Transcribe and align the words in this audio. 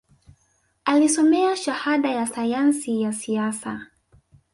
Alisomea 0.85 1.55
Shahada 1.55 2.09
ya 2.09 2.27
Sayansi 2.27 3.01
ya 3.01 3.13
Siasa 3.13 3.87